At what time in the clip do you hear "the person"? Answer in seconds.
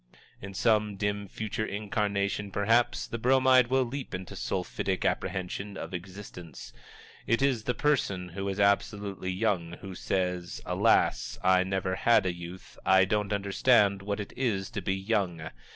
7.65-8.29